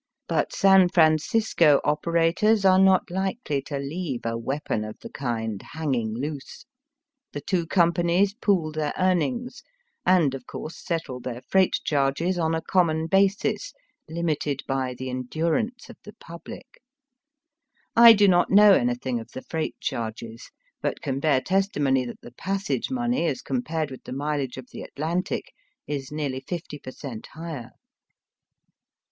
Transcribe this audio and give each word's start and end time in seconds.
But 0.27 0.51
San 0.51 0.89
Francisco 0.89 1.79
operators 1.83 2.65
are 2.65 2.79
not 2.79 3.11
likely 3.11 3.61
to 3.67 3.77
leave 3.77 4.21
a 4.25 4.35
weapon 4.35 4.83
of 4.83 4.97
the 5.01 5.11
kind 5.11 5.61
hanging 5.73 6.15
loose. 6.15 6.65
The 7.33 7.41
two 7.41 7.67
companies 7.67 8.33
pool 8.33 8.71
their 8.71 8.95
earnings, 8.97 9.61
and 10.03 10.33
of 10.33 10.47
course 10.47 10.83
settle 10.83 11.19
their 11.19 11.43
freight 11.47 11.75
charges 11.83 12.39
on 12.39 12.55
a 12.55 12.63
common 12.63 13.05
basis 13.05 13.73
limited 14.09 14.63
by 14.67 14.95
the 14.95 15.07
endurance 15.11 15.87
of 15.87 15.97
the 16.03 16.13
pubUc. 16.13 16.79
I 17.95 18.13
do 18.13 18.27
not 18.27 18.49
know 18.49 18.73
anything 18.73 19.19
of 19.19 19.29
the 19.31 19.43
freight 19.43 19.79
charges, 19.79 20.49
but 20.81 21.03
can 21.03 21.19
bear 21.19 21.41
testimony 21.41 22.05
that 22.05 22.21
the 22.21 22.31
passage 22.33 22.89
money 22.89 23.27
as 23.27 23.43
com 23.43 23.61
pared 23.61 23.91
with 23.91 24.05
the 24.05 24.13
mileage 24.13 24.57
of 24.57 24.67
the 24.71 24.81
Atlantic 24.81 25.51
is 25.85 26.11
nearly 26.11 26.39
fifty 26.39 26.79
per 26.79 26.89
cent, 26.89 27.27
higher. 27.35 27.69